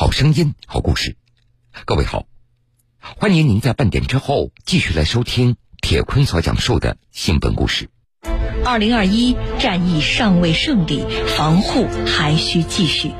[0.00, 1.18] 好声音，好故事。
[1.84, 2.24] 各位好，
[3.18, 7.90] 欢迎您在半点之后继续来收听铁坤所讲述的新闻故事。
[8.64, 11.04] 二零二一战役尚未胜利，
[11.36, 13.12] 防护还需继续。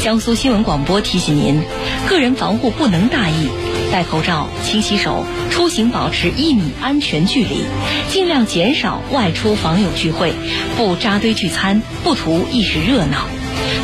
[0.00, 1.64] 江苏新闻广播提醒您：
[2.08, 3.48] 个人防护不能大意，
[3.90, 7.64] 戴口罩、勤洗手，出行保持一米安全距离，
[8.08, 10.32] 尽量减少外出访友聚会，
[10.76, 13.26] 不扎堆聚餐，不图一时热闹。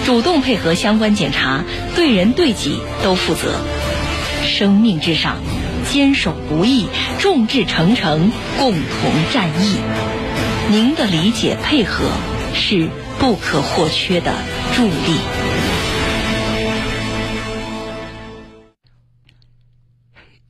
[0.04, 1.64] 主动配合相关检查，
[1.96, 3.60] 对人对己都负责。
[4.44, 5.38] 生命至上，
[5.90, 6.86] 坚守不易，
[7.18, 9.76] 众志成城，共同战役。
[10.70, 12.10] 您的理解配合
[12.54, 14.32] 是不可或缺的
[14.74, 14.92] 助力。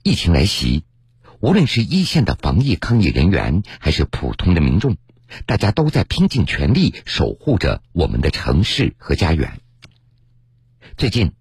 [0.02, 0.84] 疫情来袭，
[1.40, 4.96] 无论是一线的防疫抗疫人员，还是普通的民众。
[5.46, 9.58] 大家都在拼尽全力守护着我们的城市和家园。
[10.96, 11.32] 最近，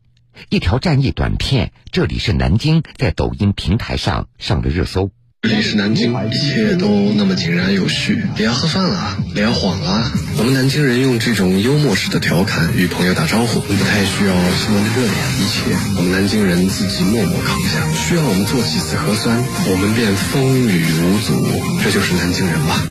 [0.50, 5.12] 一条战役短片“这里是南京”在抖音平台上上了热搜。
[5.44, 8.24] 这里是南京，一切都那么井然有序。
[8.34, 10.10] 别要喝饭了，别要晃了。
[10.38, 17.92] 我们南京人用这种幽默式的调侃与朋友打招呼，不太需要新闻的热点，一切我们南京人自己默默扛下。
[17.92, 19.38] 需要我们做几次核酸，
[19.70, 21.36] 我们便风雨无阻。
[21.84, 22.88] 这就是南京人吧。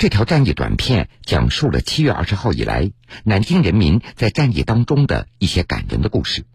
[0.00, 2.90] 这条战役短片讲述了七月二十号以来
[3.22, 6.46] 南京人民在战役当中的一些感人的故事。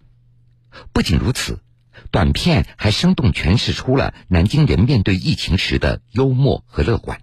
[0.93, 1.59] 不仅如此，
[2.09, 7.21] 短片还生动诠释出了南京人面对疫情时的幽默和乐观。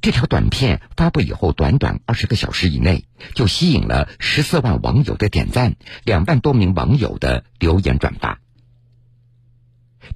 [0.00, 3.04] 这条短片发布以后，短短二十个小时以内
[3.34, 8.40] 就吸引了十四万网友的点赞，两万多名网友的留言转发。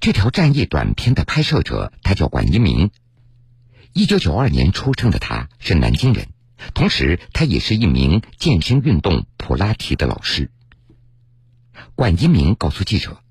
[0.01, 2.89] 这条战役短片的拍摄者，他叫管一鸣。
[3.97, 6.27] 一九九二年出生的他，是南京人，
[6.73, 10.51] 同时他也是一名健身运动普拉提的老师。
[11.95, 13.21] 管一鸣告诉记者，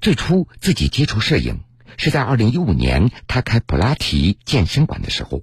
[0.00, 1.60] 最初自己接触摄影
[1.98, 5.42] 是在二零一五年他开普拉提健身馆的时候，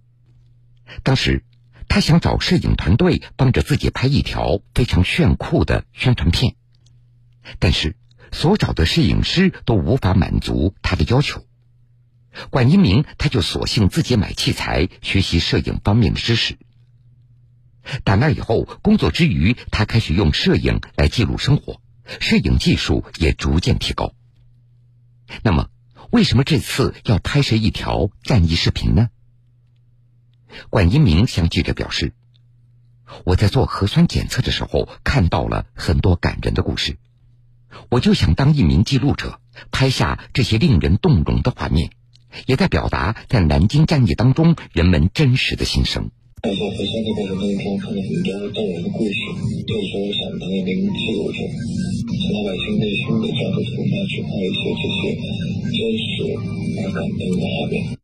[1.04, 1.46] 当时
[1.88, 6.56] 他想找摄影团队帮着自己拍一条非常炫酷的宣传片，
[7.60, 7.96] 但是
[8.32, 11.46] 所找的摄影师都无法满足他的要求。
[12.50, 16.58] 管一鸣，他就索性自己买器材，学习摄影方面的知识。
[18.04, 21.82] 打那以后，工作之余，他开始用摄影来记录生活，
[22.20, 24.14] 摄影技术也逐渐提高。
[25.44, 25.70] 那么，
[26.12, 29.10] 为什么这次要拍摄一条战役视频呢？
[30.70, 32.14] 管一鸣向记者表示
[33.26, 36.98] ：“我在做核酸检测的时候，看到了很多感人的故事，
[37.90, 39.40] 我就想当一名记录者，
[39.72, 41.92] 拍下这些令人动容的画面。”
[42.46, 46.12] 也在表达在南京战役当中人们真实的心声。
[46.42, 49.14] 在做核酸的过程当中，看到很多动人的故事，
[49.68, 55.02] 所以说我想当一名记录者，从老百姓内心的角度出发，去拍一些这些
[55.70, 56.12] 真实
[56.82, 57.98] 而感动的画面。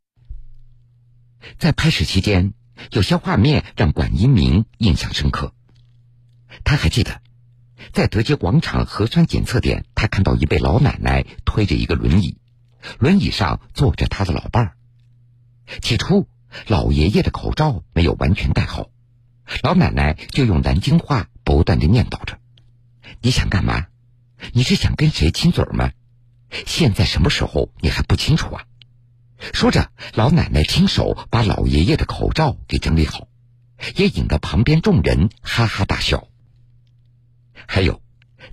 [1.58, 2.52] 在拍摄期间，
[2.92, 5.52] 有些画面让管一鸣印象深刻。
[6.62, 7.20] 他还记得，
[7.92, 12.36] 在德街广场核酸检测点，他看到一位老奶奶推着一个轮椅。
[12.98, 14.76] 轮椅上坐着他的老伴儿。
[15.82, 16.28] 起初，
[16.66, 18.88] 老爷爷的口罩没有完全戴好，
[19.62, 22.38] 老奶奶就用南京话不断的念叨着
[23.20, 23.86] ：“你想干嘛？
[24.52, 25.90] 你是想跟谁亲嘴吗？
[26.66, 28.64] 现在什么时候你还不清楚啊？”
[29.52, 33.28] 说着，老奶奶亲手把老爷爷的口罩给整理好，
[33.96, 36.28] 也引得旁边众人哈哈大笑。
[37.66, 38.00] 还有，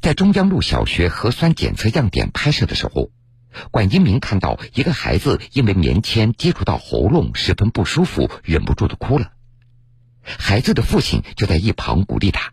[0.02, 3.09] 在中央路小学核酸检测样点拍摄的时候。
[3.71, 9.31] 管一鸣看到一个孩子因为棉签接触到喉咙十分不舒服，忍不住的哭了。
[10.21, 12.51] 孩子的父亲就在一旁鼓励他：“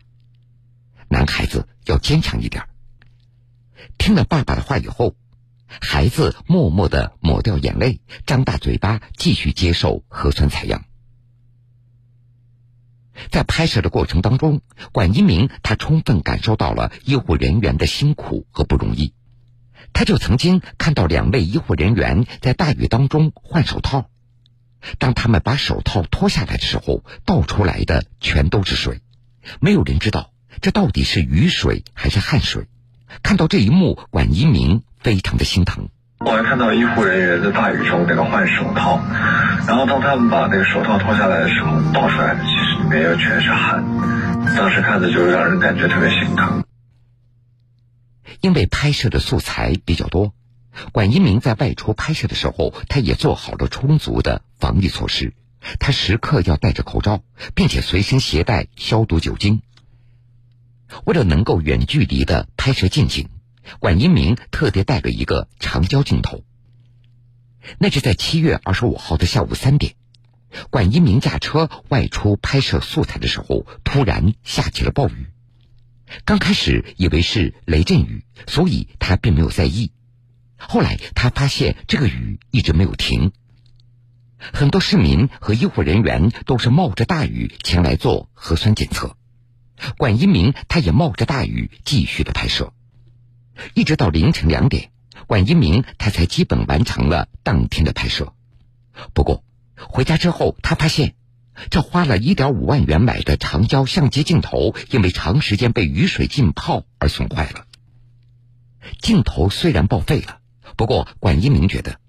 [1.09, 2.65] 男孩子要坚强一点。”
[3.97, 5.15] 听了爸爸的话以后，
[5.67, 10.85] 孩子默默的抹掉眼泪，张大嘴巴继续接受核酸采样。
[13.29, 14.61] 在拍摄的过程当中，
[14.91, 19.13] 管一鸣他充分感受到了医护人员的辛苦和不容易。
[19.93, 24.09] 他就曾经看到两位医护人员在大雨当中换手套，
[24.99, 29.01] 当他们把手套脱下来的时候，倒出来的全都是水，
[29.61, 30.31] 没有人知道
[30.61, 32.67] 这到底是雨水还是汗水。
[33.21, 35.89] 看到这一幕，管一鸣非常的心疼。
[36.25, 38.99] 我还看到医护人员在大雨中那个换手套，
[39.67, 43.83] 然后当他们把那个手套脱下来的时候，倒出来的其实里面又全是汗，
[44.57, 46.63] 当时看着就让人感觉特别心疼。
[48.41, 50.33] 因为拍摄的素材比较多，
[50.91, 55.33] 管一鸣在外出拍摄的时候，他也做好了充足的防疫措施。
[55.79, 57.23] 他时刻要戴着口罩，
[57.55, 59.61] 并且随身携带消毒酒精。
[61.05, 63.29] 为了能够远距离的拍摄近景，
[63.79, 66.43] 管一鸣特别带了一个长焦镜头。
[67.77, 69.95] 那是在七月二十五号的下午三点，
[70.69, 75.32] 管一鸣驾车外出拍摄素材的时候，突然下起了暴雨。
[76.25, 79.91] 刚开始以为是雷阵雨，所以他并没有在意。
[80.57, 83.31] 后来他发现这个雨一直没有停，
[84.37, 89.17] 很多市民和医护人员都是冒着大雨前来做核酸检测。
[89.97, 92.73] 管一鸣他也冒着大雨继续的拍摄，
[93.73, 94.91] 一直到凌晨两点，
[95.27, 98.33] 管一鸣他才基本完成了当天的拍摄。
[99.13, 99.43] 不过
[99.75, 101.15] 回家之后，他发现。
[101.69, 107.65] 这花了一点五万元买的长焦相机镜头，因为长时间被雨水浸泡而损坏了。
[109.01, 110.39] 镜头虽然报废了，
[110.75, 111.99] 不过管一鸣觉得，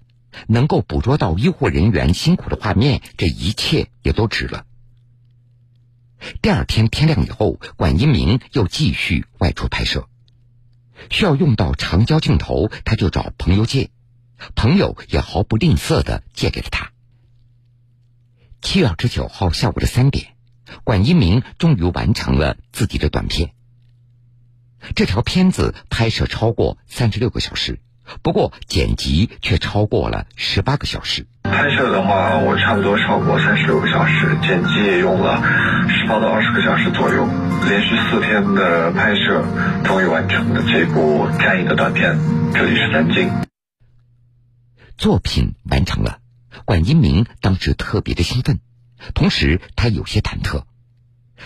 [0.47, 4.65] 能够捕捉到医护人员辛苦的画面，这一切也都值了。
[6.41, 10.07] 第二天天亮以后，管一鸣又继续外出拍摄，
[11.09, 13.91] 需要用到长焦镜头，他就找朋友借，
[14.55, 16.91] 朋友也毫不吝啬的借给了他。
[18.65, 20.29] 七月二十九号下午的三点，
[20.83, 23.51] 管一鸣终于完成了自己的短片。
[24.95, 27.79] 这条片子拍摄超过三十六个小时，
[28.23, 31.27] 不过剪辑却超过了十八个小时。
[31.43, 35.43] 拍摄的话，我差不多超过三十六个小时，剪辑也用了
[35.87, 37.23] 十八到二十个小时左右，
[37.69, 39.45] 连续四天的拍摄，
[39.83, 42.17] 终于完成了这部战役的短片。
[42.51, 43.29] 这里是南京，
[44.97, 46.17] 作品完成了。
[46.63, 48.59] 管一鸣当时特别的兴奋，
[49.13, 50.63] 同时他有些忐忑，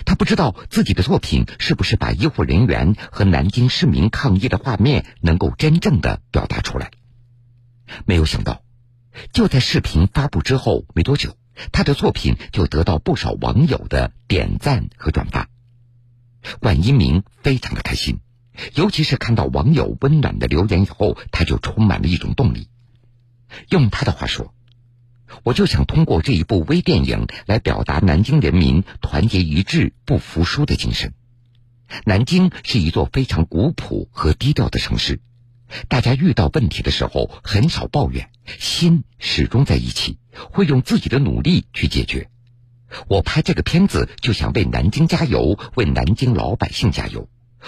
[0.05, 6.91] 他不知道自己的作品是不是把医护人员和南京市民抗议的画面能够真正的表达出来。
[8.05, 8.61] 没有想到，
[9.33, 11.35] 就在视频发布之后没多久，
[11.71, 15.49] 他的作品就得到不少网友的点赞和转发。
[16.59, 18.19] 管一鸣非常的开心，
[18.75, 22.69] 尤其是看到网友温暖的留言以后，他就充满了一种动力。
[23.69, 24.53] 用他的话说。
[25.43, 31.13] 我就想通过这一部微电影来表达南京人民团结一致、不服输的精神。
[32.05, 35.21] 南京是一座非常古朴和低调的城市，
[35.87, 38.29] 大家遇到问题的时候很少抱怨，
[38.59, 40.19] 心始终在一起，
[40.51, 42.29] 会用自己的努力去解决。
[43.07, 47.27] 我拍这个片子就想为南京加油，为南京老百姓加油。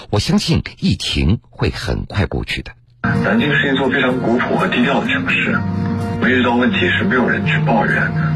[0.10, 2.72] 我相信疫情会很快过去的。
[3.04, 5.91] 南京是一座非常古朴和低调的城市。
[6.22, 7.96] 我遇到问题是，没有人去抱怨，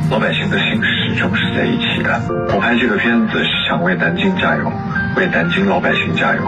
[0.10, 2.20] 老百姓的心始终是在一起的。
[2.50, 4.74] 我拍这个片子是想为南京加油，
[5.16, 6.42] 为南京老百姓加油。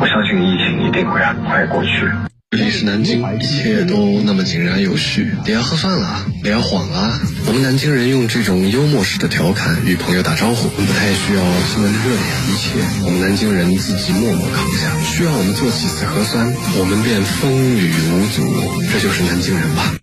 [0.00, 2.06] 我相信疫情一定会很快过去。
[2.52, 5.34] 这里是南京，一切都那么井然有序。
[5.44, 7.18] 你要喝饭了，你要晃了。
[7.48, 14.94] 我们南京人用这种幽默式的调侃与朋友打招呼，不太需要新闻的热点，一切我们南京人自己默默扛下。
[15.02, 16.46] 需要我们做几次核酸，
[16.78, 18.46] 我们便风雨无阻。
[18.92, 20.01] 这就是南京人吧。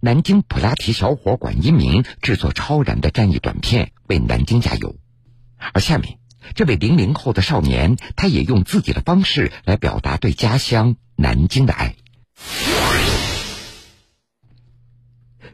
[0.00, 4.96] 南京普拉提小伙管一鸣制作超燃的战役短片，为南京加油。
[5.72, 6.18] 而下面。
[6.54, 11.96] 这位零零后的少年，他也用自己的方式来表达对家乡南京的爱。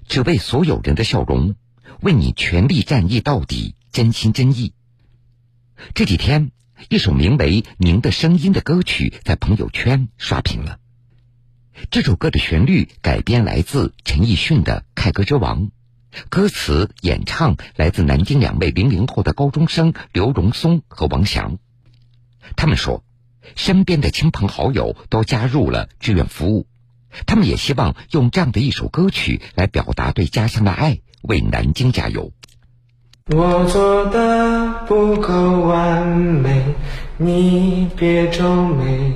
[0.06, 1.54] 只为所有人的笑容，
[2.02, 4.74] 为你全力战役到底，真心真意。
[5.94, 6.50] 这几天，
[6.90, 10.78] 一首名为《您的声音》的歌曲在朋友圈刷屏了。
[11.90, 15.66] 这首歌的旋律改编来自陈奕迅的《凯歌之王》。
[16.28, 21.56] 歌词演唱来自南京两位零零后的高中生刘荣松和王翔，
[22.54, 23.02] 他们说，
[23.56, 26.66] 身边的亲朋好友都加入了志愿服务，
[27.24, 32.32] 他们也希望用这样的一首歌曲来表达对家乡的爱，为南京加油。
[33.28, 36.74] 我做的不够完美，
[37.16, 39.14] 你别皱眉。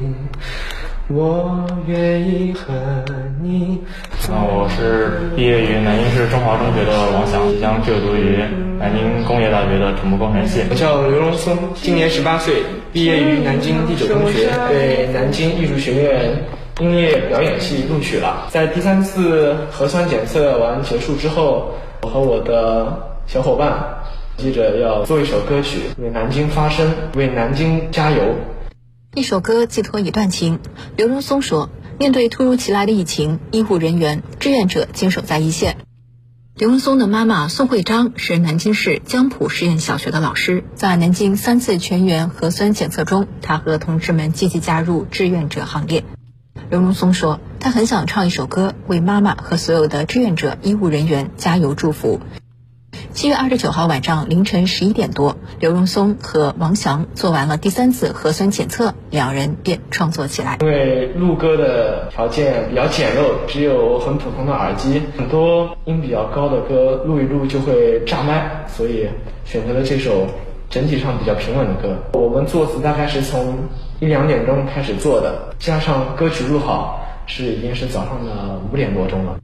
[1.08, 2.74] 我愿意和
[3.40, 3.80] 你。
[4.28, 8.42] 那，我是毕业于南京市中华中学的王翔，即将就读于
[8.76, 10.62] 南京工业大学的土木工程系。
[10.68, 12.56] 我叫刘荣松，今年十八岁，
[12.92, 16.44] 毕业于南京第九中学，被南京艺术学院
[16.80, 18.48] 音乐表演系录取了。
[18.50, 21.70] 在第三次核酸检测完结束之后，
[22.02, 22.92] 我和我的
[23.28, 23.72] 小伙伴
[24.36, 28.18] 记着要做一首歌曲，为南京发声，为南京加油。
[29.16, 30.60] 一首歌寄托一段情。
[30.94, 35.78] 刘荣松说：“面对突如其来的疫情，医护人员、志愿者坚守在一线。”
[36.54, 46.04] 刘荣松的妈妈宋慧章是南京市江浦实验小学的老师，在南京三次全员核酸检测中，她和同事们积极加入志愿者行列。
[46.68, 52.20] 刘荣松说：“他很想唱一首歌，为妈妈和所有的志愿者、医务人员加油祝福。”
[53.16, 60.58] 七月二十九号晚上凌晨十一点多，刘荣松和王翔做完了第三次核酸检测，两人便创作起来。
[60.60, 69.08] 因为录歌的条件比较简陋，只有很普通的耳机，很多音比较高的歌录一录就会炸麦，所以
[69.46, 70.26] 选择了这首
[70.68, 71.96] 整体上比较平稳的歌。
[72.12, 73.60] 我们作词大概是从
[73.98, 79.38] 一两点钟开始做的，加上歌曲录好是已经是早上的五点多钟了。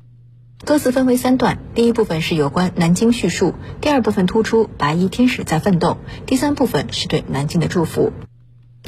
[0.64, 8.12] 歌词分为三段，第一部分是有关南京叙述，第二部分突出白衣天使在奋斗，第三部分是对南京的祝福。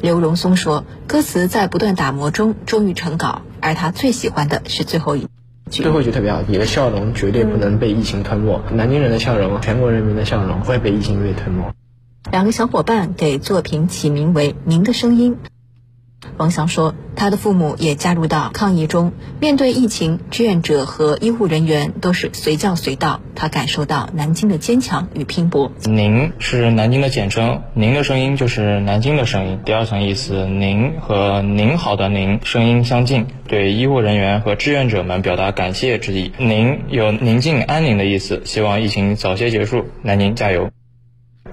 [0.01, 5.23] 刘荣松说，歌词在不断打磨中终于成稿，而他最喜欢的是最后一
[5.69, 5.83] 句。
[5.83, 11.65] 最后一句特别好，你的笑容绝对不能被疫情吞没，南京人的笑容，全国人民的笑容会被疫情给吞没。
[12.31, 15.37] 两个小伙伴给作品起名为《您的声音》。
[16.37, 19.13] 王翔说，他的父母也加入到抗疫中。
[19.41, 23.21] 面对疫情，志愿者和医护人员都是随叫随到。
[23.37, 25.73] 他感受到南京的坚强与拼搏。
[25.83, 29.59] 您是南京的简称，您的声音就是南京的声音。
[29.65, 36.33] 第二层意思，您和您好的您声音相近，对医护人员和志愿者们表达感谢之意。
[36.39, 39.85] 您有宁静安宁的意思，希望疫情早些结束。
[40.03, 40.71] 南宁加油！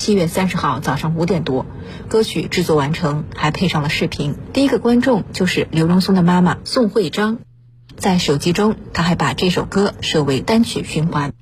[0.01, 1.67] 七月三十号早上五点多，
[2.08, 4.34] 歌曲制作完成，还配上了视频。
[4.51, 7.38] 第一个观众就是刘荣松的妈妈宋慧章，
[7.98, 11.34] 在手机中，他还把这首歌设为单曲循环。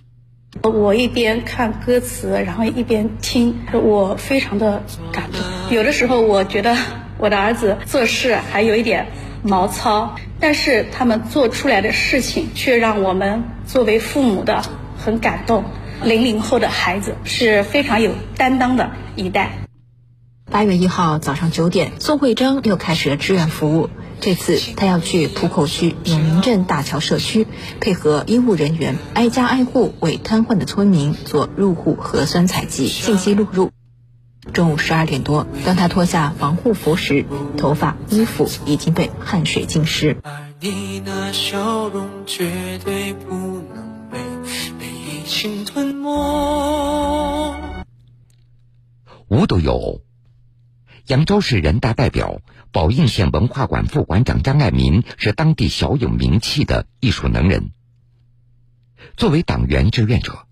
[0.61, 5.39] 我一边看歌词，然后一边听，我非常的感动。
[5.73, 6.75] 有的时候，我觉得
[7.17, 9.07] 我的儿子做事还有一点
[9.41, 14.61] 毛糙，但是他们做出来的事情，却让我们作为父母的
[14.97, 15.63] 很感动。
[16.03, 19.65] 零零后的孩子是非常有担当的一代。
[20.49, 23.89] 八月一号早上九点，宋慧章又开始了志愿服务。
[24.19, 27.47] 这次他要去浦口区永宁镇大桥社区，
[27.79, 33.71] 配合医务人员挨家挨户为瘫痪的村民做入户核酸采集、信息录入。
[34.51, 37.25] 中午十二点多，当他脱下防护服时，
[37.57, 40.17] 头发、衣服已经被汗水浸湿。
[40.23, 43.88] 而你那笑容绝对不能
[45.29, 47.55] 情吞没。
[49.27, 50.01] 无独有偶，
[51.05, 57.69] 扬州市人大代表、宝应县文化馆副馆长张爱民是当地小有名气的艺术能人。
[59.17, 60.47] 作为党员志愿者，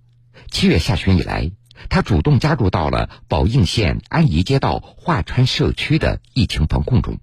[0.51, 1.51] 七月下旬以来，
[1.89, 7.17] 他主动加入到了宝应县安宜街道华川社区的疫情防控中。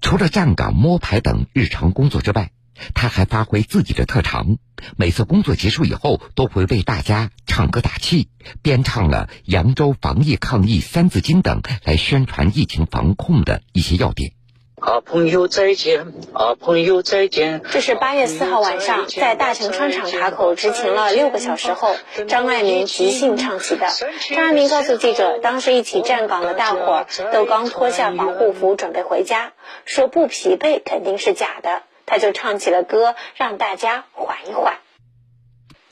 [0.00, 2.50] 除了站岗、摸排等日常工作之外，
[2.94, 4.56] 他还发挥自己的特长，
[4.96, 8.28] 每次工作结束以后，都会为大家唱歌打气，
[8.62, 14.32] 编唱了《扬州防疫抗疫三字经》等，来宣传疫情防控的一些要点。
[14.80, 16.06] 啊，朋友再见！
[16.32, 17.60] 啊，朋友再见！
[17.70, 21.94] 这是八月四号晚上，在大成商场卡口执勤了六个小时后，
[22.28, 23.88] 张爱民即兴唱起的。
[24.30, 29.52] 张爱民告诉记者，当时一起站岗的大伙儿都刚脱下防护服准备回家，
[29.84, 31.82] 说不疲惫肯定是假的。
[32.10, 34.78] 他就唱起了歌，让大家缓一缓。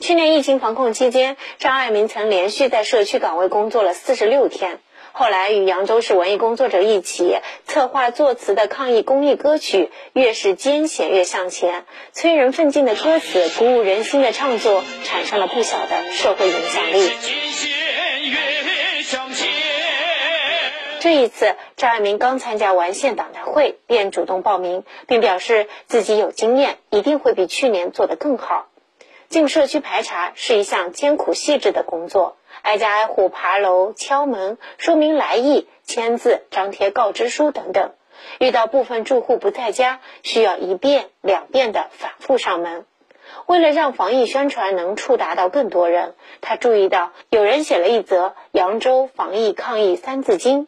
[0.01, 4.79] 去年疫情防控期间，张爱民曾连续在社区岗位工作了四十六天。
[5.13, 17.09] 后来与扬州市文艺工作者一起策划作词的抗疫公益歌曲，越是艰险越向前，催人奋进的歌词，鼓舞人心的唱作，产生了不小的社会影响力。
[20.99, 28.67] 这一次，张爱民刚参加完县党代会，便主动报名，并表示自己有经验，一定会比去年做得更好。
[29.29, 37.91] 进社区排查是一项艰苦细致的工作，挨家挨户爬楼、敲门，说明来意、签字、张贴告知书等等。
[38.39, 42.85] 遇到部分住户不在家，需要一遍、两遍的反复上门。
[43.45, 50.63] 为了让防疫宣传能触达到更多人，他注意到有人写了一则《扬州防疫抗疫三字经》。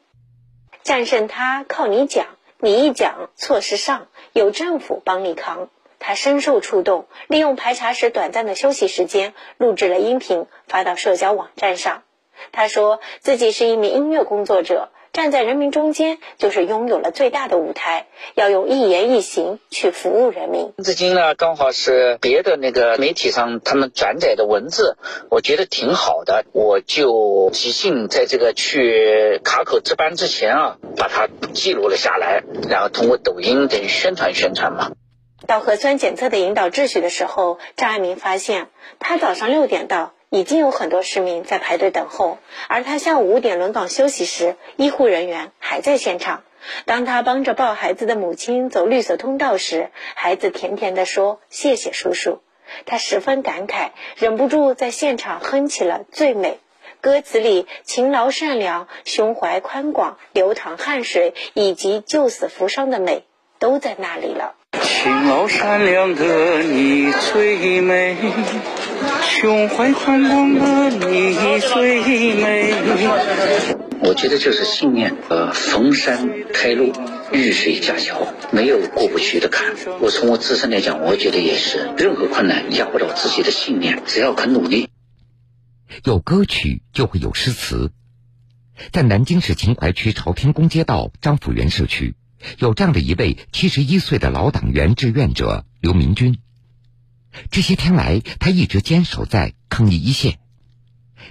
[0.83, 2.25] 战胜他靠你讲，
[2.59, 5.69] 你一讲错时上，有政府帮你扛。
[5.99, 12.01] 他深受触动，利用排查时短暂的休息时间，录制了音频发到社交网站上。
[12.51, 14.89] 他说自己是一名音乐工作者。
[15.13, 18.07] 站在人民中间，就是拥有了最大的舞台。
[18.33, 20.73] 要用一言一行去服务人民。
[20.83, 24.97] 至今呢，刚好是别的那个媒体上他们转载的文字，
[25.29, 26.45] 我觉得挺好的。
[26.53, 34.91] 我就即兴在这个去卡口值班之前啊，把它记录了下来，然后通过抖音等于宣传宣传嘛。
[35.45, 40.13] 到核酸检测的引导秩序的时候，张爱民发现，他早上六点到。
[40.33, 42.37] 已经有很多市民在排队等候，
[42.69, 46.43] 而他下午五点轮岗休息时，医护人员还在现场。
[46.85, 52.39] 当他帮着抱孩子的母亲走绿色通道时，孩子甜甜地说：“谢谢叔叔。”
[52.87, 56.51] 他十分感慨，忍不住在现场哼起了《最美》。
[57.01, 63.25] 歌词里勤劳善良、胸怀宽广、流淌汗水以及救死扶伤的美，
[63.59, 64.55] 都在那里了。
[64.81, 68.15] 勤劳善良的你最美，
[69.23, 72.01] 胸怀宽广的你最
[72.35, 72.73] 美。
[74.03, 76.91] 我觉得就是信念，呃，逢山开路，
[77.31, 79.75] 遇水架桥，没有过不去的坎。
[80.01, 84.89] 我从我自身来讲，我觉得也是，任何困难压不倒自己的信念，只要肯努力。
[86.03, 87.91] 有歌曲就会有诗词，
[88.91, 92.15] 在南京市秦淮区朝天宫街道张府园社区。
[92.57, 96.39] 有这样的一位七十一岁的老党员志愿者刘明军，
[97.49, 100.39] 这些天来，他一直坚守在抗疫一线。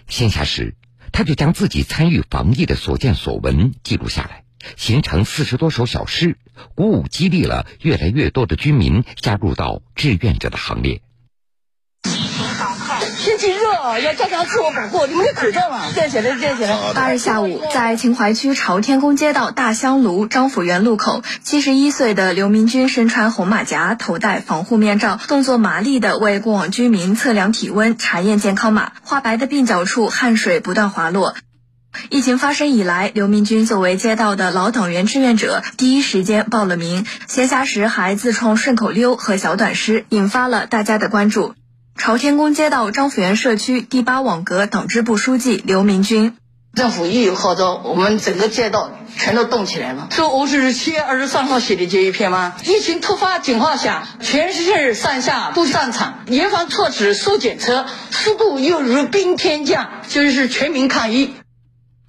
[0.07, 0.75] 闲暇时，
[1.13, 4.45] 他就将自己参与防疫的所见所闻记录下来，
[4.77, 6.39] 形成四十多首小诗，
[6.75, 11.03] 鼓舞激励了越来越多的居民加入到志愿者的行列。
[13.99, 15.07] 要加强自我保护。
[15.07, 16.93] 你们得口罩啊，站起来，站起来。
[16.95, 28.93] 八日下午，在秦淮区朝天宫街道大香炉张府园路口，七十一岁的刘明军身穿红马甲，头戴防护面罩，动作麻利地为过往居民测量体温、查验健康码。
[29.03, 31.35] 花白的鬓角处汗水不断滑落。
[32.09, 41.55] 疫情发生以来，刘明军作为街道的老党员志愿者，第一时间报了名，闲暇时还自创顺口溜和小短诗，引发了大家的关注。
[42.01, 46.35] 朝天宫街道张府园社区第八网格党支部书记刘明军，
[46.73, 50.09] 政府一有号召，我们整个街道全都动起来了。
[50.11, 52.55] 说我是七月二十三号写的这一篇吗？
[52.65, 61.35] 疫情突发情况下，全市上下都上场，严防措施速检测，速度又如冰天降，就是全民抗疫。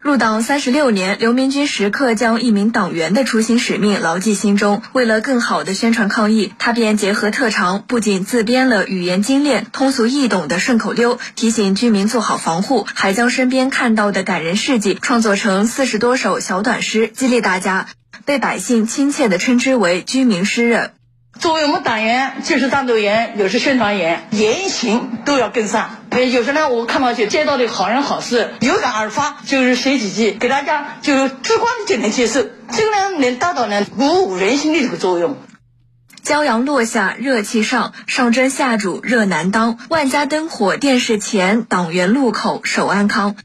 [0.02, 4.82] 入党三十六年，刘明军时刻将一名党员的初心使命牢记心中。
[4.94, 17.86] 为了更好的宣传抗疫，他便结合特长，不仅自编了语言精炼、通俗易懂的顺口溜，提醒居民做好防护，还将身边看到的感人事迹创作成四十多首小短诗，激励大家，
[18.26, 20.94] 被百姓亲切地称之为“居民诗人”。
[21.42, 25.98] 作为我们党员，就是当党员，又是宣传员，言行都要跟上。
[26.32, 32.44] 有时呢，我看到些街道的好人好事，有感而发，就是写几句，给大家就直观的就能接受。
[32.44, 35.36] 这个呢，能达到呢鼓舞人心的这个作用。
[36.24, 39.80] 骄阳落下，热气上，上蒸下煮热难当。
[39.90, 43.36] 万家灯火电视前，党员路口守安康。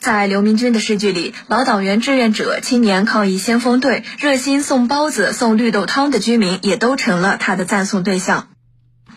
[0.00, 8.48] 在刘明军的诗句里，老党员志愿者、青年抗疫先锋队、热心送包子、送绿豆汤的居民，也都成了他的赞颂对象。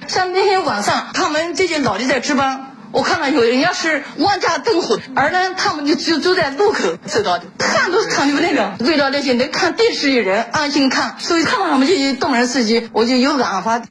[0.08, 13.82] 像那天晚上，他们这些老的在值班，我看到有人家是万家灯火，而呢，他们就就走在路口走到的，看都看有那个，为了那些能看电视的人安心看，所以看到他们这些动人事迹，我就有感而发。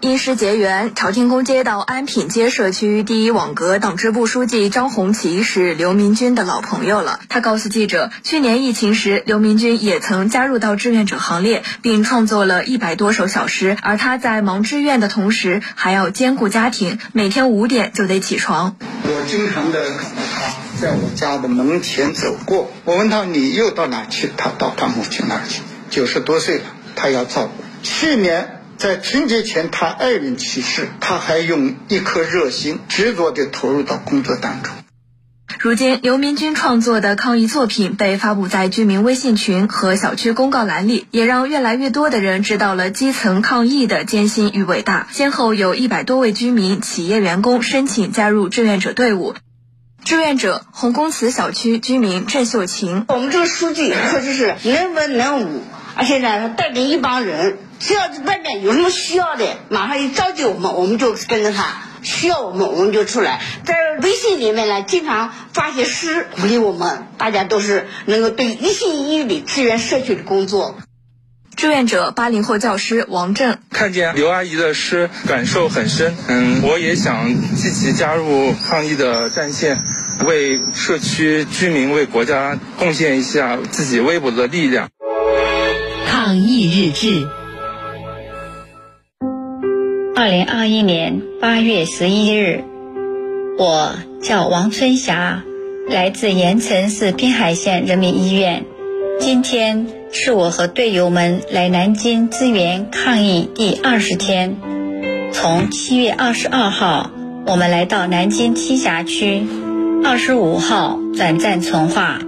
[0.00, 7.18] 因诗结缘，朝天宫街道安品街社区第一网格党支部书记张红旗是刘明军的老朋友了。
[7.28, 13.76] 他告诉记者，去年疫情时，刘明军也曾加入到志愿者行列，并创作了一百多首小诗。
[13.82, 18.76] 而他在忙志愿的同时，还要兼顾家庭，每天五点就得起床。
[19.02, 24.30] 我经常的看到他在我家的门前走过，我问他你又到哪去？
[24.36, 27.64] 他到他母亲那儿去，九十多岁了，他要照顾。
[27.82, 28.54] 去年。
[28.78, 34.72] 在春节前，他爱人去世，他还用一颗热心、执着地投入到工作当中。
[35.58, 45.08] 如今，刘明军创作的抗疫作品被发布在居民微信群和小区公告栏里，也让越来越多的人知道了基层抗疫的艰辛与伟大。
[45.10, 49.34] 先后有一百多位居民、企业员工申请加入志愿者队伍。
[50.04, 55.62] 志愿者红公祠小区居民郑秀琴：我们这个书记确实是能文能武，
[55.96, 57.58] 而且呢，他带领一帮人。
[57.80, 61.82] 只要外面有什么需要的，马上一召集我们，我们就跟着他。
[62.02, 63.40] 需要我们，我们就出来。
[63.64, 67.08] 在微信里面呢，经常发些诗鼓励我们。
[67.18, 70.78] 大家都是能够对一心一意的支援社区的工作。
[71.56, 76.14] 志愿者八零后教师王震看见刘阿姨的诗，感受很深。
[76.28, 79.76] 嗯，我也想积极加入抗疫的战线，
[80.24, 84.88] 为社区居民、为国家贡献一下自己微薄的力量。
[86.06, 87.26] 抗疫日志。
[90.18, 92.64] 二零二一年八月十一日，
[93.56, 95.44] 我叫王春霞，
[95.88, 98.64] 来自盐城市滨海县人民医院。
[99.20, 104.56] 今天是我和队友们来南京支援抗疫第二十天。
[105.30, 107.12] 从七月二十二号，
[107.46, 109.46] 我们来到南京栖霞区，
[110.02, 112.18] 二十五号转战从化，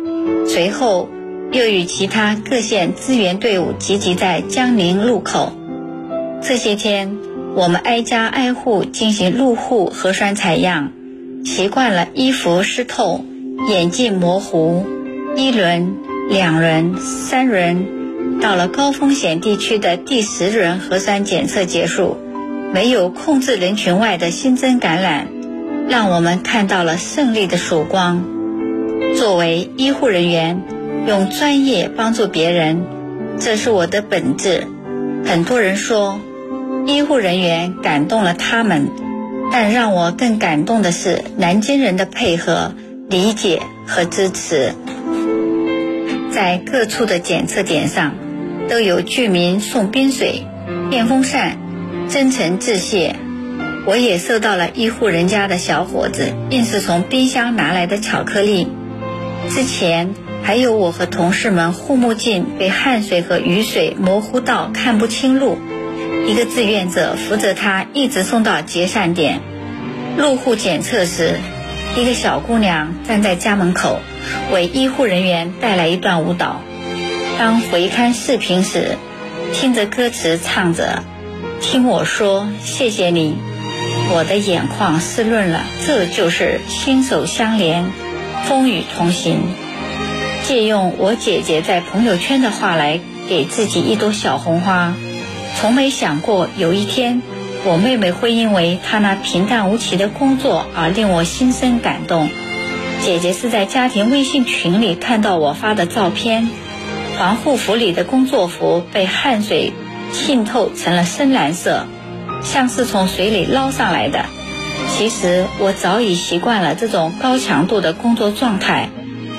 [0.47, 1.09] 随后
[1.51, 5.53] 又与其他各县支援队伍集结在江宁路口。
[6.41, 7.19] 这些天。
[7.57, 10.93] 我们挨家挨户进行入户核酸采样，
[11.45, 13.25] 习惯了衣服湿透、
[13.69, 14.87] 眼镜模糊，
[15.37, 15.97] 一轮、
[16.29, 22.17] 两轮、三轮，到了高风险地区的第十轮核酸检测结束，
[22.73, 25.27] 没有控制人群外的新增感染，
[25.89, 28.25] 让我们看到了胜利的曙光。
[29.19, 30.63] 作为医护人员，
[31.07, 32.85] 用专业帮助别人，
[33.39, 34.67] 这是我的本质。
[35.25, 36.21] 很多人说，
[36.87, 38.91] 医护人员感动了他们，
[39.53, 42.75] 但让我更感动的是南京人的配合、
[43.09, 44.75] 理解和支持。
[46.33, 48.15] 在各处的检测点上，
[48.69, 50.45] 都有居民送冰水、
[50.91, 51.59] 电风扇，
[52.09, 53.17] 真诚致谢。
[53.87, 58.69] 我也收到了医护人家的小伙子硬是从冰箱拿来的巧克力。
[59.49, 60.11] 之前
[60.43, 65.57] 还有我和同事们护目镜被汗水和雨水模糊到看不清路，
[66.27, 69.41] 一个志愿者扶着他一直送到结算点。
[70.17, 71.39] 入户检测时，
[71.97, 74.01] 一个小姑娘站在家门口，
[74.53, 76.61] 为医护人员带来一段舞蹈。
[77.39, 78.97] 当回看视频时，
[79.53, 81.03] 听着歌词唱着
[81.61, 83.37] “听我说谢谢你”，
[84.13, 85.65] 我的眼眶湿润了。
[85.87, 87.91] 这就是心手相连。
[88.45, 89.43] 风雨同行，
[90.45, 94.95] 借用我姐姐在朋友圈的话来给自己一朵小红花。
[95.57, 97.23] 从没想过有一天，
[97.65, 102.29] 我妹妹会因为她那平淡无奇的工作而令我心生感动。
[103.03, 106.49] 姐姐是在家庭微信群里看到我发的照片，
[107.19, 109.73] 防护服里的工作服被汗水
[110.13, 111.87] 浸透成了深蓝色，
[112.43, 114.27] 像是从水里捞上来的。
[114.89, 118.89] 其实我早已习惯了这种高强度的工作状态。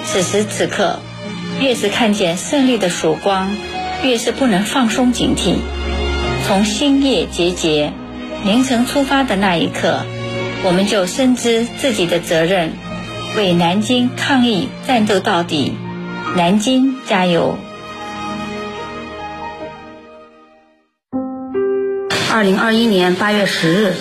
[0.03, 0.99] 此时此刻，
[1.59, 3.55] 越是看见胜利的曙光，
[4.03, 5.55] 越是不能放松警惕。
[6.51, 7.93] 从星夜结节、
[8.43, 10.01] 凌晨出发的那一刻，
[10.65, 12.73] 我们就深知自己的责任，
[13.37, 15.71] 为南京抗疫战斗到底。
[16.35, 17.57] 南京加油！
[22.29, 23.93] 二零二一年八月十日。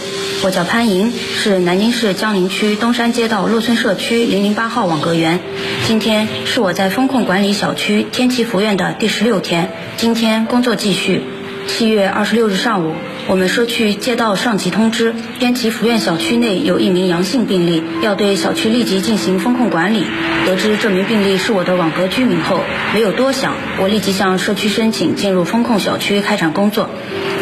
[0.42, 5.38] 我叫潘莹，是南京市江宁区东山街道陆村社区零零八号网格员。
[5.86, 11.22] 今天是我在风控管理小区天齐福苑的第十六天，今天工作继续。
[11.66, 12.94] 七月二十六日上午，
[13.26, 20.04] 我们社区接到上级通知，天齐福苑小区内有一名阳性病例，要对小区立即进行风控管理。
[20.46, 22.60] 得知这名病例是我的网格居民后，
[22.92, 26.90] 没有多想，我立即向社区申请进入风控小区开展工作。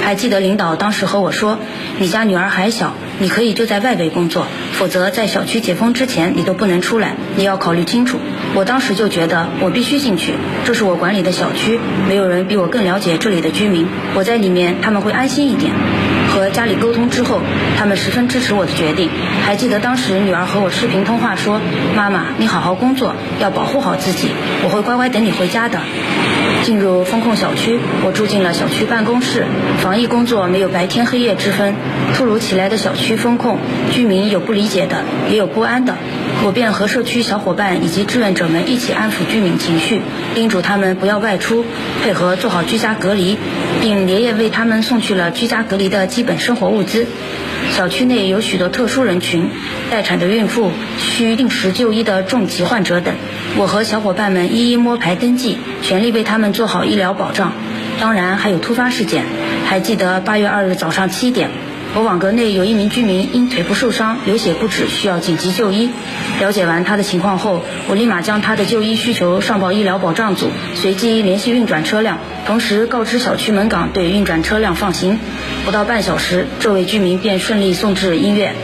[0.02, 1.58] 还记得领导当时和我说
[1.98, 8.18] ：“你家女儿还小，你可以就在外围工作，否则在小区解封之前你都不能出来，你要考虑清楚。”
[8.54, 10.32] 我当时就觉得我必须进去，
[10.64, 11.78] 这是我管理的小区，
[12.08, 15.72] 没有人比我更了解这里的居民，我在里面他们会安心一点。
[16.28, 17.40] 和家里沟通之后，
[17.78, 19.08] 他们十分支持我的决定。
[19.44, 21.60] 还记得当时女儿和我视频通话说
[21.96, 24.28] ：“妈妈，你好好工作，要保护好自己，
[24.62, 25.80] 我会乖乖等你回家的。”
[26.62, 29.44] 进入风控小区，我住进了小区办公室。
[29.78, 31.74] 防疫工作没有白天黑夜之分。
[32.14, 33.58] 突如其来的小区风控，
[33.92, 35.94] 居民有不理解的，也有不安的。
[36.44, 40.00] 我便和社区小伙伴以及志愿者们一起安抚居民情绪，
[40.34, 41.64] 叮嘱他们不要外出，
[42.02, 43.36] 配合做好居家隔离，
[43.80, 47.06] 并连夜为他们送去了居家隔离的基本生活物资。
[47.72, 49.50] 小区内有许多特殊人群，
[49.90, 53.14] 待产的孕妇、需定时就医的重疾患者等。
[53.56, 57.52] 我和小伙伴们一一摸排登记，全力为他们做好医疗保障。
[58.00, 59.24] 当然还有突发事件，
[59.66, 61.50] 还记得八月二日早上七点。
[61.94, 65.90] 我网格内有一名居民因腿部受伤、流血不止，需要紧急就医。
[66.38, 75.18] 了解完他的情况后，我立马将他的就医需求上报医疗保障组，随即联系运转车辆，同时告知小区门岗对运转车辆放行。
[75.64, 78.54] 不到半小时，这位居民便顺利送至医院。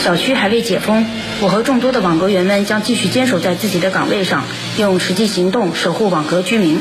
[0.00, 1.06] 小区还未解封，
[1.40, 4.44] 我和众多的网格员们将继续坚守在自己的岗位上，
[4.76, 6.80] 用实际行动守护网格居民。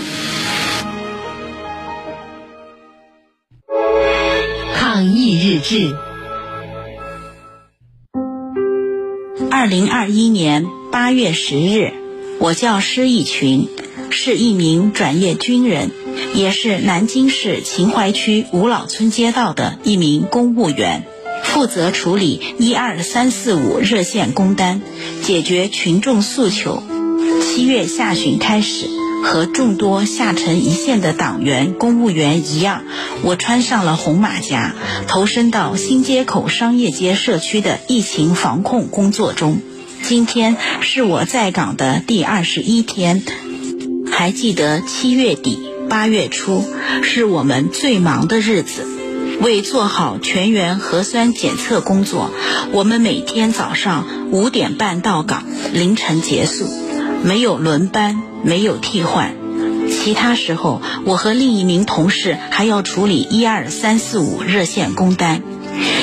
[5.35, 5.95] 日志，
[9.49, 11.93] 二零二一年八月十日，
[12.39, 13.67] 我叫施一群，
[14.09, 15.91] 是一名转业军人，
[16.33, 21.05] 也是南京市秦淮区五老村街道的一名公务员，
[21.43, 24.81] 负责处理一二三四五热线工单，
[25.23, 26.83] 解决群众诉求。
[27.58, 28.88] 七月下旬开始。
[29.24, 32.84] 和众多下沉一线的党员、公务员一样，
[33.24, 34.76] 我穿上了红马甲，
[35.08, 39.60] 投身到新街口商业街社区的疫情防控工作中。
[40.04, 43.24] 今天是我在岗的第二十一天。
[44.12, 45.58] 还记得七月底、
[45.89, 46.63] 八月初
[47.02, 48.86] 是我们最忙的日子，
[49.41, 52.30] 为做好全员核酸检测工作，
[52.72, 55.43] 我们每天早上五点半到岗，
[55.74, 56.70] 凌晨结束，
[57.23, 59.36] 没有轮班，没有替换。
[59.89, 65.41] 其他时候，我和另一名同事还要处理一二三四五热线工单，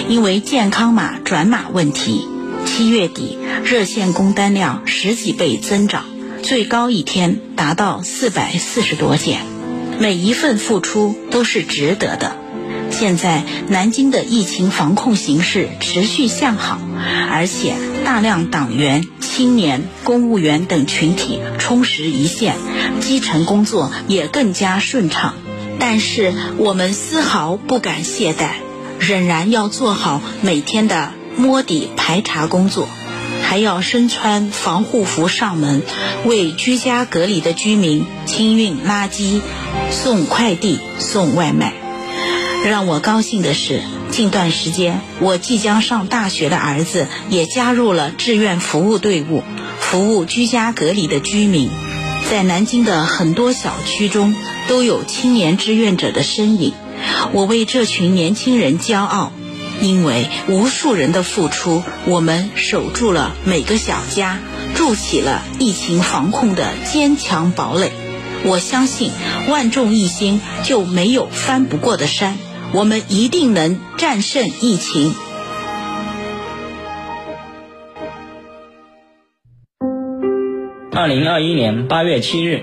[0.08, 2.26] 因为健康码转码问题，
[2.64, 6.04] 七月底热线工单量十几倍增长，
[6.42, 9.40] 最高一天达到四百四十多件，
[9.98, 12.36] 每一份付出都是值得的。
[12.90, 16.78] 现在南京的疫情防控形势持续向好，
[17.30, 17.74] 而且
[18.04, 19.04] 大量党员、
[19.36, 22.54] 青年、公务员等群体充实一线，
[23.00, 25.34] 基层工作也更加顺畅。
[25.80, 28.50] 但是我们丝毫不敢懈怠，
[29.00, 32.88] 仍然要做好每天的摸底排查工作，
[33.42, 35.82] 还要身穿防护服上门，
[36.24, 39.40] 为居家隔离的居民清运垃圾、
[39.90, 41.83] 送快递、送外卖。
[42.70, 49.42] 让我高兴的是，近段时间我即将上大学的儿子也加入了志愿服务队伍，
[49.78, 51.68] 服务居家隔离的居民。
[52.30, 54.34] 在南京的很多小区中
[54.66, 56.72] 都有青年志愿者的身影，
[57.32, 59.30] 我为这群年轻人骄傲，
[59.82, 64.38] 因为无数人的付出，我们守住了每个小家，
[64.74, 67.92] 筑起了疫情防控的坚强堡垒。
[68.44, 69.10] 我相信，
[69.48, 72.38] 万众一心，就没有翻不过的山。
[72.74, 75.14] 我们一定能战胜疫情。
[80.90, 82.62] 二零二一年八月七日，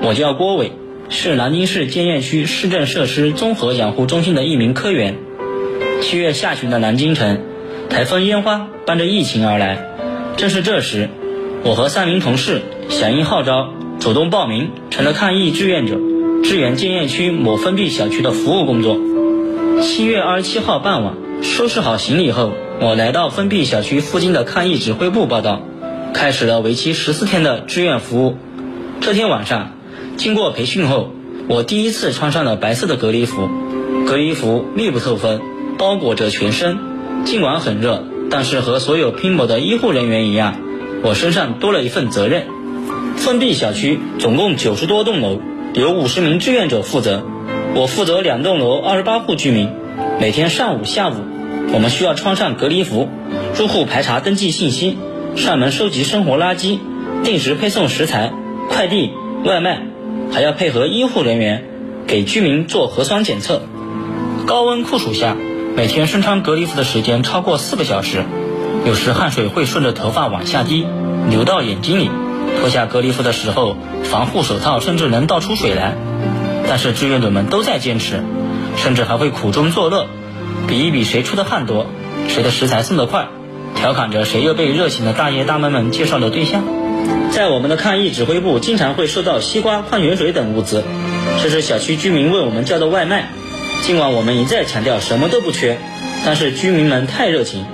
[0.00, 0.70] 我叫郭伟，
[1.08, 5.16] 是南京市建邺区市政设施综合养护中心的一名科员。
[6.02, 7.40] 七月下旬的南京城，
[7.90, 9.84] 台风烟花伴着疫情而来。
[10.36, 11.08] 正是这时，
[11.64, 15.98] 我和三名同事响应号召，主动报名，成了抗疫志愿者，
[16.44, 18.96] 支援建邺区某封闭小区的服务工作。
[19.80, 25.62] 七月二十七号傍晚，收拾好行李后，我来到封闭小区附近的抗疫指挥部报道，
[26.12, 28.36] 开始了为期十四天的志愿服务。
[29.00, 29.72] 这天晚上，
[30.16, 31.12] 经过培训后，
[31.48, 33.48] 我第一次穿上了白色的隔离服。
[34.06, 35.40] 隔离服密不透风，
[35.78, 36.78] 包裹着全身。
[37.24, 40.56] 尽管很热，但是和所有拼搏的医护人员一样，
[41.02, 42.46] 我身上多了一份责任。
[43.16, 45.40] 封闭小区总共九十多栋楼，
[45.74, 47.22] 有五十名志愿者负责。
[47.74, 49.70] 我负责两栋楼二十八户居民，
[50.20, 51.14] 每天上午、下午，
[51.72, 53.08] 我们需要穿上隔离服，
[53.56, 54.98] 入户排查登记信息，
[55.36, 56.78] 上门收集生活垃圾，
[57.22, 58.32] 定时配送食材、
[58.70, 59.12] 快递、
[59.44, 59.82] 外卖，
[60.32, 61.64] 还要配合医护人员
[62.06, 63.62] 给居民做核酸检测。
[64.46, 65.36] 高温酷暑下，
[65.76, 68.24] 每天身穿隔离服的时间超过四个小时，
[68.86, 70.84] 有时汗水会顺着头发往下滴，
[71.30, 72.10] 流到眼睛里。
[72.60, 75.94] 脱下隔离服的时候，防护手套甚至能倒出水来。
[76.68, 78.22] 但是志愿者们都在坚持，
[78.76, 80.06] 甚至还会苦中作乐，
[80.66, 81.86] 比一比谁出的汗多，
[82.28, 83.28] 谁的食材送得快，
[83.74, 86.62] 调侃着谁又被热情的大爷大妈们介绍了对象。
[87.30, 90.84] 在我们的抗疫指挥部，经常会收到西瓜、矿泉水等物资，
[91.42, 93.30] 这是小区居民为我们叫的外卖。
[93.82, 95.78] 尽管我们一再强调什么都不缺，
[96.24, 97.64] 但是居民们太热情，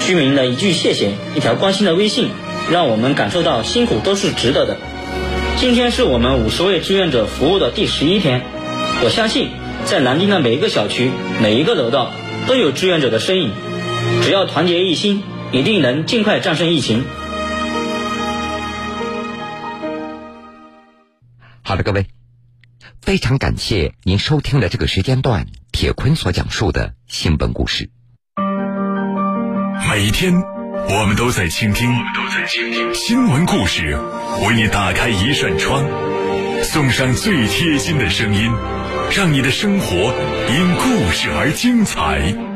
[0.00, 2.30] 居民的一句谢谢，一条关心的微信，
[2.70, 4.76] 让我们感受到辛苦都是值得的。
[5.58, 8.44] 今天是我们五十位志愿者服务的第十一天，
[9.02, 9.48] 我相信
[9.86, 11.10] 在南京的每一个小区、
[11.42, 12.12] 每一个楼道
[12.46, 13.52] 都有志愿者的身影。
[14.22, 17.04] 只要团结一心，一定能尽快战胜疫情。
[21.62, 22.06] 好的，各位，
[23.00, 27.90] 非常感谢您收听了这个时间段铁坤所讲述的新闻故事。
[29.88, 30.55] 每天。
[30.88, 31.92] 我们都在倾听
[32.94, 33.98] 新闻故事，
[34.46, 35.84] 为你打开一扇窗，
[36.62, 38.52] 送上最贴心的声音，
[39.10, 40.14] 让你的生活
[40.48, 42.55] 因故事而精彩。